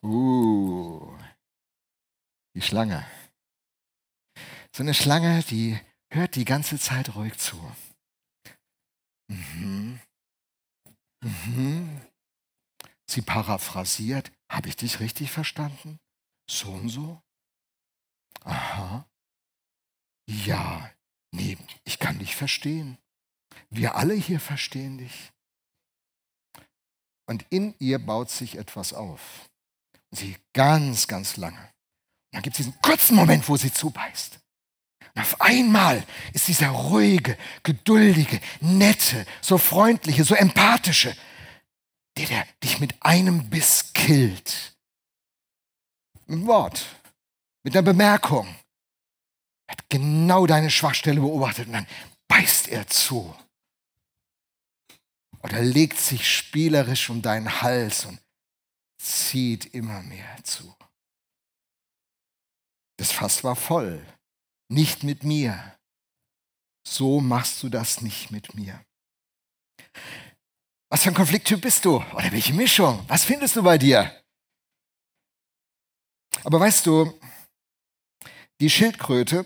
[0.02, 1.14] Uh,
[2.56, 3.06] die Schlange.
[4.76, 7.58] So eine Schlange, die hört die ganze Zeit ruhig zu.
[9.34, 10.00] Mhm.
[11.22, 12.02] Mhm.
[13.10, 14.32] Sie paraphrasiert.
[14.50, 16.00] Habe ich dich richtig verstanden?
[16.50, 17.22] So und so?
[18.42, 19.08] Aha.
[20.28, 20.92] Ja,
[21.32, 22.98] nee, ich kann dich verstehen.
[23.70, 25.32] Wir alle hier verstehen dich.
[27.26, 29.50] Und in ihr baut sich etwas auf.
[30.12, 31.60] sie ganz, ganz lange.
[31.60, 34.40] Und dann gibt es diesen kurzen Moment, wo sie zubeißt.
[35.16, 41.16] Und auf einmal ist dieser ruhige, geduldige, nette, so freundliche, so empathische,
[42.18, 44.76] der, der dich mit einem Biss killt.
[46.14, 46.86] Mit einem Wort,
[47.64, 48.48] mit einer Bemerkung.
[49.68, 51.88] Er hat genau deine Schwachstelle beobachtet und dann
[52.28, 53.36] beißt er zu.
[55.42, 58.20] Oder legt sich spielerisch um deinen Hals und
[58.98, 60.76] zieht immer mehr zu.
[62.98, 64.04] Das Fass war voll
[64.74, 65.76] nicht mit mir.
[66.88, 68.84] So machst du das nicht mit mir.
[70.90, 71.98] Was für ein Konflikttyp bist du?
[72.14, 73.04] Oder welche Mischung?
[73.08, 74.12] Was findest du bei dir?
[76.44, 77.18] Aber weißt du,
[78.60, 79.46] die Schildkröte,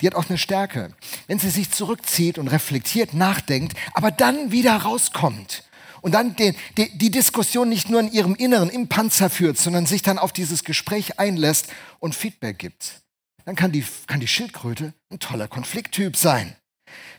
[0.00, 0.94] die hat auch eine Stärke.
[1.26, 5.64] Wenn sie sich zurückzieht und reflektiert, nachdenkt, aber dann wieder rauskommt
[6.00, 9.86] und dann die, die, die, Diskussion nicht nur in ihrem Inneren, im Panzer führt, sondern
[9.86, 11.68] sich dann auf dieses Gespräch einlässt
[12.00, 13.01] und Feedback gibt,
[13.44, 16.56] dann kann die, kann die Schildkröte ein toller Konflikttyp sein.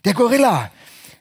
[0.05, 0.71] Der Gorilla,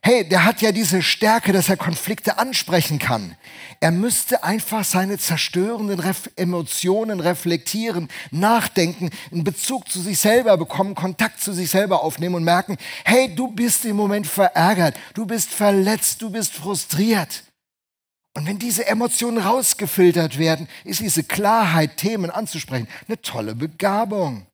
[0.02, 3.36] hey, der hat ja diese Stärke, dass er Konflikte ansprechen kann.
[3.80, 10.94] Er müsste einfach seine zerstörenden Ref Emotionen reflektieren, nachdenken, einen Bezug zu sich selber bekommen,
[10.94, 15.50] Kontakt zu sich selber aufnehmen und merken, hey, du bist im Moment verärgert, du bist
[15.50, 17.44] verletzt, du bist frustriert.
[18.34, 24.46] Und wenn diese Emotionen rausgefiltert werden, ist diese Klarheit, Themen anzusprechen, eine tolle Begabung.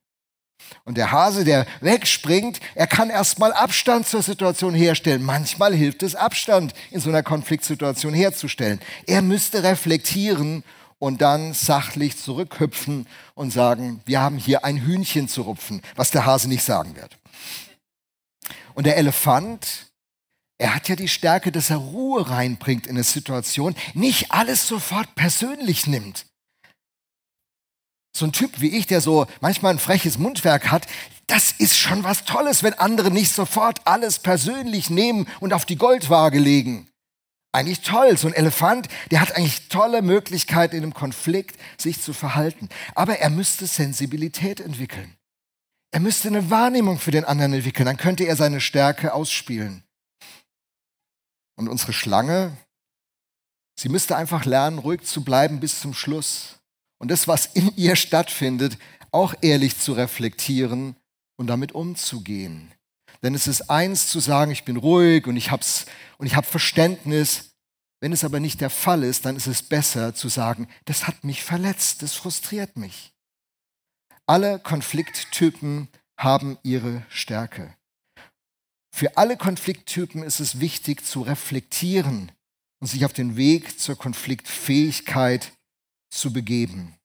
[0.85, 5.23] Und der Hase, der wegspringt, er kann erstmal Abstand zur Situation herstellen.
[5.23, 8.79] Manchmal hilft es, Abstand in so einer Konfliktsituation herzustellen.
[9.07, 10.63] Er müsste reflektieren
[10.99, 16.25] und dann sachlich zurückhüpfen und sagen, wir haben hier ein Hühnchen zu rupfen, was der
[16.25, 17.17] Hase nicht sagen wird.
[18.73, 19.87] Und der Elefant,
[20.57, 25.15] er hat ja die Stärke, dass er Ruhe reinbringt in eine Situation, nicht alles sofort
[25.15, 26.28] persönlich nimmt
[28.19, 30.85] so ein Typ wie ich, der so manchmal ein freches Mundwerk hat,
[31.27, 35.77] das ist schon was Tolles, wenn andere nicht sofort alles persönlich nehmen und auf die
[35.77, 36.87] Goldwaage legen.
[37.51, 42.13] Eigentlich toll, so ein Elefant, der hat eigentlich tolle Möglichkeiten in einem Konflikt sich zu
[42.13, 42.69] verhalten.
[42.93, 45.15] Aber er müsste Sensibilität entwickeln.
[45.91, 49.83] Er müsste eine Wahrnehmung für den anderen entwickeln, dann könnte er seine Stärke ausspielen.
[51.55, 52.55] Und unsere Schlange,
[53.79, 56.58] sie müsste einfach lernen, ruhig zu bleiben bis zum Schluss
[56.99, 58.77] und das, was in ihr stattfindet,
[59.11, 60.95] auch ehrlich zu reflektieren
[61.37, 62.71] und damit umzugehen.
[63.23, 65.85] Denn es ist eins zu sagen, ich bin ruhig und ich hab's
[66.17, 67.55] und ich habe Verständnis.
[68.01, 71.23] Wenn es aber nicht der Fall ist, dann ist es besser zu sagen, das hat
[71.23, 73.13] mich verletzt, das frustriert mich.
[74.25, 77.73] Alle Konflikttypen haben ihre Stärke.
[78.91, 82.31] Für alle Konflikttypen ist es wichtig zu reflektieren
[82.79, 85.51] und sich auf den Weg zur Konfliktfähigkeit
[86.09, 86.95] zu begeben.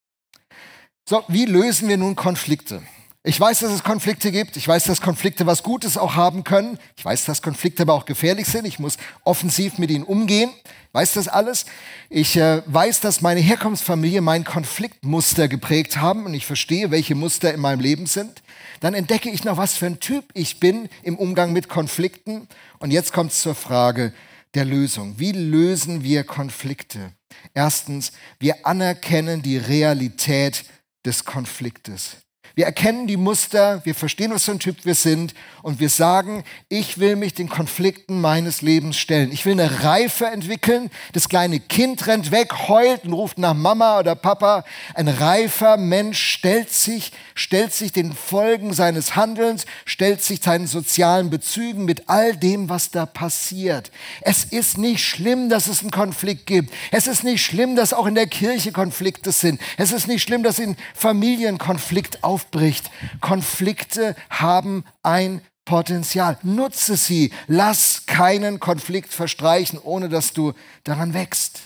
[1.08, 2.82] So, wie lösen wir nun Konflikte?
[3.26, 4.58] Ich weiß, dass es Konflikte gibt.
[4.58, 6.78] Ich weiß, dass Konflikte was Gutes auch haben können.
[6.94, 8.66] Ich weiß, dass Konflikte aber auch gefährlich sind.
[8.66, 10.50] Ich muss offensiv mit ihnen umgehen.
[10.64, 11.64] Ich weiß das alles.
[12.10, 17.54] Ich äh, weiß, dass meine Herkunftsfamilie mein Konfliktmuster geprägt haben und ich verstehe, welche Muster
[17.54, 18.42] in meinem Leben sind.
[18.80, 22.46] Dann entdecke ich noch, was für ein Typ ich bin im Umgang mit Konflikten.
[22.78, 24.12] Und jetzt kommt es zur Frage
[24.52, 25.14] der Lösung.
[25.18, 27.12] Wie lösen wir Konflikte?
[27.54, 30.64] Erstens, wir anerkennen die Realität
[31.04, 32.23] des Konfliktes.
[32.56, 36.44] Wir erkennen die Muster, wir verstehen, was für ein Typ wir sind und wir sagen,
[36.68, 39.32] ich will mich den Konflikten meines Lebens stellen.
[39.32, 40.88] Ich will eine Reife entwickeln.
[41.14, 44.64] Das kleine Kind rennt weg, heult und ruft nach Mama oder Papa.
[44.94, 51.30] Ein reifer Mensch stellt sich, stellt sich den Folgen seines Handelns, stellt sich seinen sozialen
[51.30, 53.90] Bezügen mit all dem, was da passiert.
[54.20, 56.72] Es ist nicht schlimm, dass es einen Konflikt gibt.
[56.92, 59.60] Es ist nicht schlimm, dass auch in der Kirche Konflikte sind.
[59.76, 62.90] Es ist nicht schlimm, dass in Familien Konflikt auf aufbricht.
[63.20, 66.38] Konflikte haben ein Potenzial.
[66.42, 67.32] Nutze sie.
[67.46, 70.52] Lass keinen Konflikt verstreichen, ohne dass du
[70.84, 71.60] daran wächst.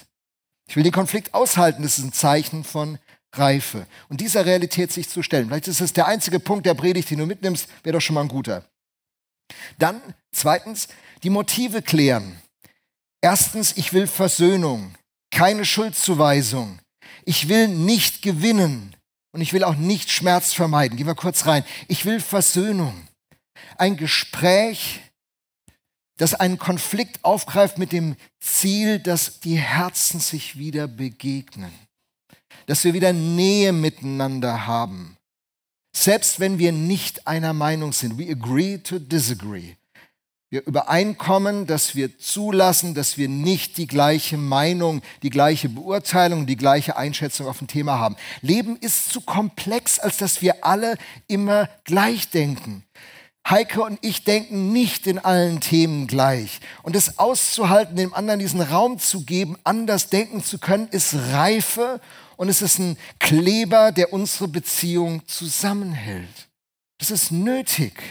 [0.69, 1.83] Ich will den Konflikt aushalten.
[1.83, 2.99] Das ist ein Zeichen von
[3.33, 3.87] Reife.
[4.09, 5.49] Und dieser Realität sich zu stellen.
[5.49, 8.23] Vielleicht ist es der einzige Punkt der Predigt, den du mitnimmst, wäre doch schon mal
[8.23, 8.64] ein guter.
[9.79, 10.01] Dann,
[10.33, 10.88] zweitens,
[11.23, 12.41] die Motive klären.
[13.21, 14.95] Erstens, ich will Versöhnung,
[15.31, 16.79] keine Schuldzuweisung.
[17.25, 18.95] Ich will nicht gewinnen.
[19.38, 20.96] Und ich will auch nicht Schmerz vermeiden.
[20.96, 21.62] Gehen wir kurz rein.
[21.87, 23.07] Ich will Versöhnung.
[23.77, 24.98] Ein Gespräch,
[26.16, 31.70] das einen Konflikt aufgreift mit dem Ziel, dass die Herzen sich wieder begegnen.
[32.66, 35.16] Dass wir wieder Nähe miteinander haben.
[35.94, 38.18] Selbst wenn wir nicht einer Meinung sind.
[38.18, 39.77] We agree to disagree.
[40.50, 46.57] Wir übereinkommen, dass wir zulassen, dass wir nicht die gleiche Meinung, die gleiche Beurteilung, die
[46.57, 48.16] gleiche Einschätzung auf ein Thema haben.
[48.40, 50.96] Leben ist zu komplex, als dass wir alle
[51.26, 52.82] immer gleich denken.
[53.46, 56.61] Heike und ich denken nicht in allen Themen gleich.
[56.82, 62.01] Und es auszuhalten, dem anderen diesen Raum zu geben, anders denken zu können, ist Reife
[62.36, 66.49] und es ist ein Kleber, der unsere Beziehung zusammenhält.
[66.99, 68.03] Das ist nötig.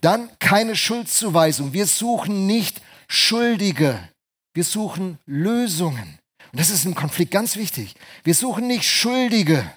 [0.00, 1.72] Dann keine Schuldzuweisung.
[1.72, 4.08] Wir suchen nicht Schuldige.
[4.54, 6.18] Wir suchen Lösungen.
[6.52, 7.94] Und das ist im Konflikt ganz wichtig.
[8.24, 9.70] Wir suchen nicht Schuldige.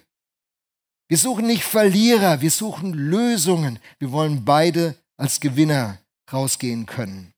[1.07, 2.41] Wir suchen nicht Verlierer.
[2.41, 3.79] Wir suchen Lösungen.
[3.99, 5.99] Wir wollen beide als Gewinner
[6.31, 7.33] rausgehen können.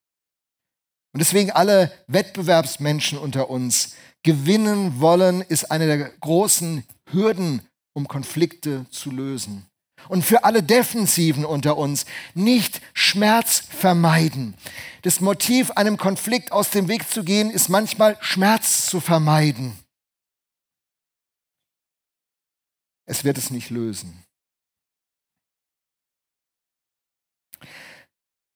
[1.13, 7.61] Und deswegen alle Wettbewerbsmenschen unter uns gewinnen wollen, ist eine der großen Hürden,
[7.93, 9.65] um Konflikte zu lösen.
[10.07, 14.55] Und für alle Defensiven unter uns nicht Schmerz vermeiden.
[15.03, 19.77] Das Motiv, einem Konflikt aus dem Weg zu gehen, ist manchmal Schmerz zu vermeiden.
[23.05, 24.23] Es wird es nicht lösen.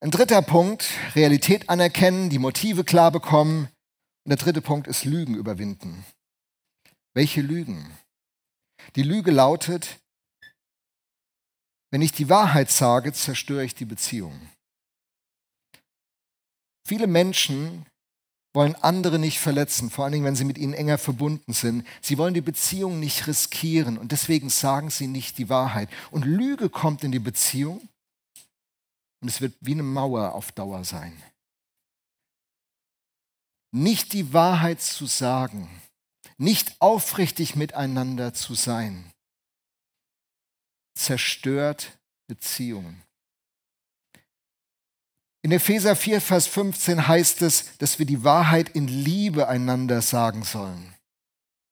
[0.02, 0.86] Ein dritter Punkt,
[1.16, 3.70] Realität anerkennen, die Motive klar bekommen.
[4.24, 6.06] Und der dritte Punkt ist Lügen überwinden.
[7.14, 7.90] Welche Lügen?
[8.96, 10.00] Die Lüge lautet,
[11.92, 14.50] wenn ich die Wahrheit sage, zerstöre ich die Beziehung.
[16.88, 17.86] Viele Menschen
[18.54, 21.86] wollen andere nicht verletzen, vor allen Dingen, wenn sie mit ihnen enger verbunden sind.
[22.02, 25.90] Sie wollen die Beziehung nicht riskieren und deswegen sagen sie nicht die Wahrheit.
[26.10, 27.88] Und Lüge kommt in die Beziehung
[29.22, 31.22] und es wird wie eine Mauer auf Dauer sein.
[33.72, 35.68] Nicht die Wahrheit zu sagen,
[36.38, 39.12] nicht aufrichtig miteinander zu sein,
[40.96, 43.04] zerstört Beziehungen.
[45.42, 50.44] In Epheser 4, Vers 15 heißt es, dass wir die Wahrheit in Liebe einander sagen
[50.44, 50.95] sollen.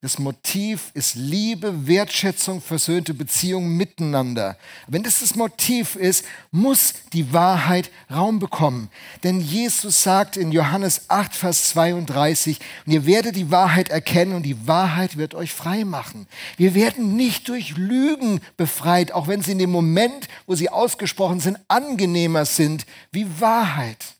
[0.04, 4.58] Das Motiv ist Liebe, Wertschätzung, versöhnte Beziehung miteinander.
[4.86, 8.90] Wenn das das Motiv ist, muss die Wahrheit Raum bekommen.
[9.24, 14.44] Denn Jesus sagt in Johannes 8, Vers 32, und ihr werdet die Wahrheit erkennen und
[14.44, 16.28] die Wahrheit wird euch frei machen.
[16.58, 21.40] Wir werden nicht durch Lügen befreit, auch wenn sie in dem Moment, wo sie ausgesprochen
[21.40, 24.16] sind, angenehmer sind wie Wahrheit.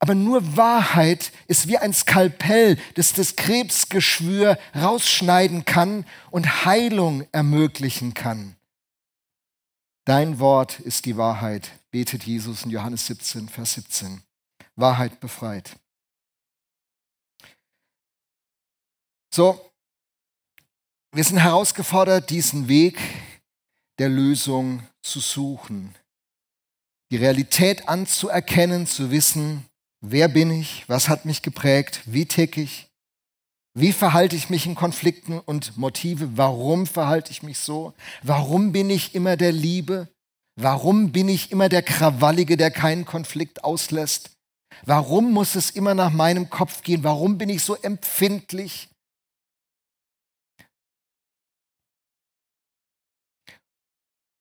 [0.00, 8.14] Aber nur Wahrheit ist wie ein Skalpell, das das Krebsgeschwür rausschneiden kann und Heilung ermöglichen
[8.14, 8.56] kann.
[10.06, 14.22] Dein Wort ist die Wahrheit, betet Jesus in Johannes 17, Vers 17.
[14.74, 15.76] Wahrheit befreit.
[19.32, 19.70] So,
[21.12, 22.98] wir sind herausgefordert, diesen Weg
[23.98, 25.94] der Lösung zu suchen,
[27.10, 29.69] die Realität anzuerkennen, zu wissen,
[30.00, 30.88] Wer bin ich?
[30.88, 32.00] Was hat mich geprägt?
[32.06, 32.88] Wie ticke ich?
[33.74, 36.36] Wie verhalte ich mich in Konflikten und Motive?
[36.36, 37.94] Warum verhalte ich mich so?
[38.22, 40.08] Warum bin ich immer der Liebe?
[40.56, 44.30] Warum bin ich immer der Krawallige, der keinen Konflikt auslässt?
[44.84, 47.04] Warum muss es immer nach meinem Kopf gehen?
[47.04, 48.88] Warum bin ich so empfindlich?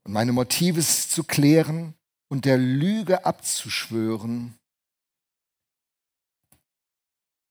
[0.06, 1.94] Und meine Motive zu klären
[2.30, 4.59] und der Lüge abzuschwören,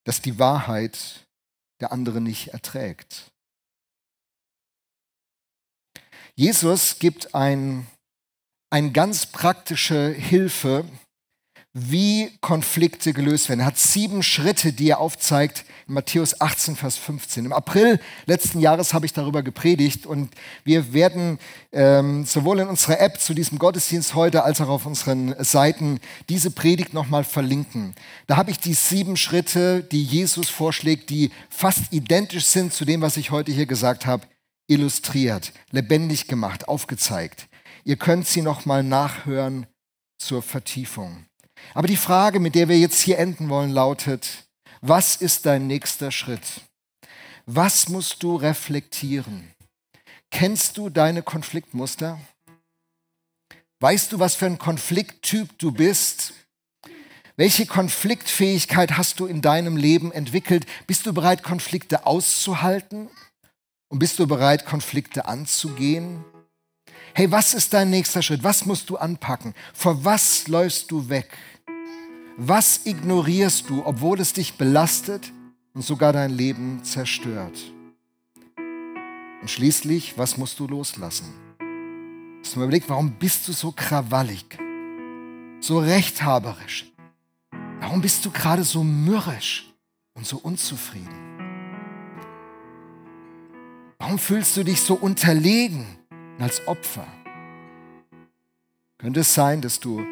[0.09, 1.27] dass die Wahrheit
[1.83, 3.31] der andere nicht erträgt.
[6.35, 7.87] Jesus gibt ein,
[8.71, 10.87] eine ganz praktische Hilfe,
[11.81, 13.61] wie Konflikte gelöst werden.
[13.61, 17.45] Er hat sieben Schritte, die er aufzeigt in Matthäus 18, Vers 15.
[17.45, 21.39] Im April letzten Jahres habe ich darüber gepredigt und wir werden
[21.73, 26.51] ähm, sowohl in unserer App zu diesem Gottesdienst heute als auch auf unseren Seiten diese
[26.51, 27.95] Predigt nochmal verlinken.
[28.27, 33.01] Da habe ich die sieben Schritte, die Jesus vorschlägt, die fast identisch sind zu dem,
[33.01, 34.27] was ich heute hier gesagt habe,
[34.67, 37.49] illustriert, lebendig gemacht, aufgezeigt.
[37.85, 39.67] Ihr könnt sie nochmal nachhören
[40.19, 41.28] zur Vertiefung.
[41.75, 44.49] Aber die Frage, mit der wir jetzt hier enden wollen, lautet,
[44.81, 46.63] was ist dein nächster Schritt?
[47.47, 49.55] Was musst du reflektieren?
[50.31, 52.21] Kennst du deine Konfliktmuster?
[53.81, 56.35] Weißt du, was für ein Konflikttyp du bist?
[57.37, 60.67] Welche Konfliktfähigkeit hast du in deinem Leben entwickelt?
[60.89, 63.09] Bist du bereit, Konflikte auszuhalten?
[63.89, 66.25] Und bist du bereit, Konflikte anzugehen?
[67.15, 68.45] Hey, was ist dein nächster Schritt?
[68.45, 69.55] Was musst du anpacken?
[69.75, 71.37] Vor was läufst du weg?
[72.37, 75.33] Was ignorierst du, obwohl es dich belastet
[75.75, 77.59] und sogar dein Leben zerstört?
[79.41, 81.27] Und schließlich, was musst du loslassen?
[82.43, 84.59] Hast du mal überlegt, warum bist du so krawallig,
[85.61, 86.87] so rechthaberisch?
[87.81, 89.73] Warum bist du gerade so mürrisch
[90.15, 91.29] und so unzufrieden?
[93.99, 95.98] Warum fühlst du dich so unterlegen
[96.39, 97.07] als Opfer?
[98.99, 100.03] Könnte es sein, dass du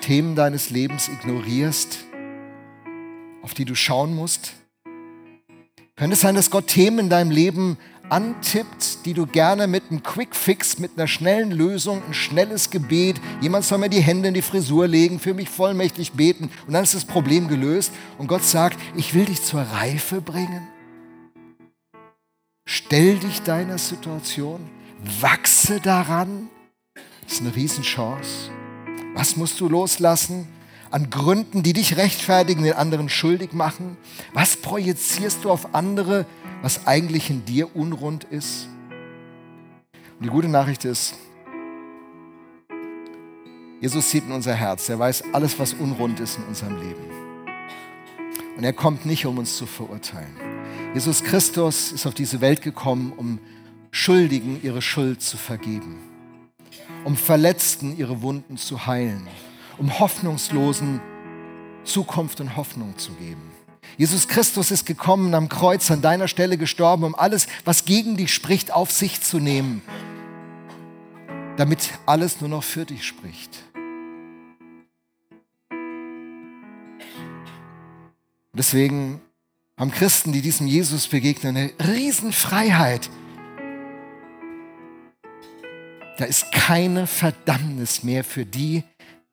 [0.00, 2.04] Themen deines Lebens ignorierst,
[3.42, 4.54] auf die du schauen musst?
[5.96, 7.78] Könnte es sein, dass Gott Themen in deinem Leben
[8.08, 13.64] antippt, die du gerne mit einem Quick-Fix, mit einer schnellen Lösung, ein schnelles Gebet, jemand
[13.64, 16.94] soll mir die Hände in die Frisur legen, für mich vollmächtig beten und dann ist
[16.94, 20.68] das Problem gelöst und Gott sagt, ich will dich zur Reife bringen.
[22.64, 24.68] Stell dich deiner Situation,
[25.20, 26.48] wachse daran.
[27.24, 28.50] Das ist eine Riesenchance.
[29.14, 30.48] Was musst du loslassen?
[30.90, 33.96] an Gründen, die dich rechtfertigen, den anderen schuldig machen?
[34.32, 36.26] Was projizierst du auf andere,
[36.62, 38.68] was eigentlich in dir unrund ist?
[40.18, 41.14] Und die gute Nachricht ist,
[43.80, 44.88] Jesus sieht in unser Herz.
[44.88, 47.04] Er weiß alles, was unrund ist in unserem Leben.
[48.56, 50.34] Und er kommt nicht, um uns zu verurteilen.
[50.94, 53.38] Jesus Christus ist auf diese Welt gekommen, um
[53.96, 55.96] Schuldigen ihre Schuld zu vergeben,
[57.04, 59.26] um Verletzten ihre Wunden zu heilen,
[59.78, 61.00] um Hoffnungslosen
[61.82, 63.50] Zukunft und Hoffnung zu geben.
[63.96, 68.34] Jesus Christus ist gekommen, am Kreuz an deiner Stelle gestorben, um alles, was gegen dich
[68.34, 69.80] spricht, auf sich zu nehmen,
[71.56, 73.64] damit alles nur noch für dich spricht.
[78.52, 79.22] Deswegen
[79.78, 83.08] haben Christen, die diesem Jesus begegnen, eine Riesenfreiheit.
[86.16, 88.84] Da ist keine Verdammnis mehr für die,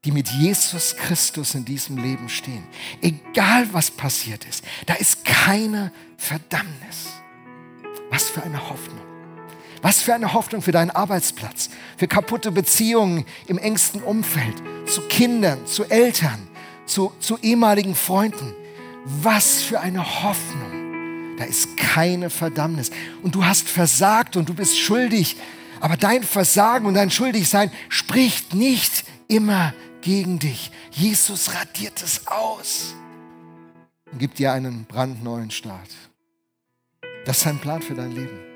[0.03, 2.63] die mit Jesus Christus in diesem Leben stehen.
[3.01, 7.13] Egal was passiert ist, da ist keine Verdammnis.
[8.09, 8.99] Was für eine Hoffnung.
[9.81, 14.55] Was für eine Hoffnung für deinen Arbeitsplatz, für kaputte Beziehungen im engsten Umfeld,
[14.85, 16.47] zu Kindern, zu Eltern,
[16.85, 18.53] zu, zu ehemaligen Freunden.
[19.05, 21.35] Was für eine Hoffnung.
[21.37, 22.91] Da ist keine Verdammnis.
[23.21, 25.37] Und du hast versagt und du bist schuldig.
[25.83, 30.71] Aber dein Versagen und dein Schuldigsein spricht nicht immer gegen dich.
[30.91, 32.95] Jesus radiert es aus
[34.09, 35.89] und gibt dir einen brandneuen Start.
[37.25, 38.52] Das ist sein Plan für dein Leben.